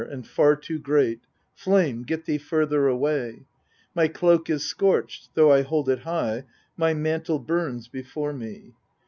[0.09, 1.19] and far too great;
[1.53, 3.45] flame, get thee further away!
[3.93, 8.73] my cloak is scorched though I hold it high; my mantle burns before me.